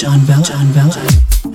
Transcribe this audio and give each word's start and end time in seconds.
John 0.00 0.18
Vella. 0.24 0.42
John 0.42 0.72
Vella. 0.72 1.49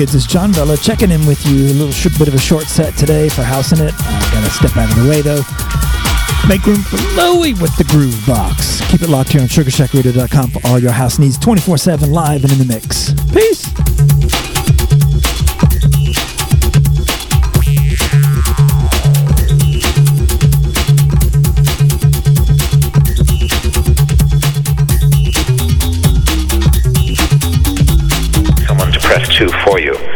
Kids? 0.00 0.14
It's 0.14 0.26
John 0.26 0.50
Vella 0.52 0.78
checking 0.78 1.10
in 1.10 1.26
with 1.26 1.44
you. 1.44 1.66
A 1.66 1.76
little 1.76 1.92
sh- 1.92 2.08
bit 2.18 2.26
of 2.26 2.32
a 2.32 2.38
short 2.38 2.64
set 2.64 2.96
today 2.96 3.28
for 3.28 3.42
House 3.42 3.72
in 3.72 3.86
It. 3.86 3.92
I 3.98 4.30
gotta 4.32 4.48
step 4.48 4.74
out 4.78 4.88
of 4.88 5.02
the 5.02 5.10
way 5.10 5.20
though. 5.20 5.42
Make 6.48 6.64
room 6.64 6.80
for 6.80 6.96
Louie 7.20 7.52
with 7.52 7.76
the 7.76 7.84
Groove 7.84 8.18
Box. 8.26 8.80
Keep 8.90 9.02
it 9.02 9.10
locked 9.10 9.28
here 9.32 9.42
on 9.42 9.48
SugarshackRadio.com 9.48 10.52
for 10.52 10.66
all 10.68 10.78
your 10.78 10.92
house 10.92 11.18
needs 11.18 11.36
24 11.36 11.76
7 11.76 12.10
live 12.10 12.44
and 12.44 12.52
in 12.52 12.58
the 12.58 12.64
mix. 12.64 13.12
Peace. 13.30 13.59
for 29.48 29.80
you. 29.80 30.09